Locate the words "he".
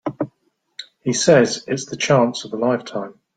1.03-1.13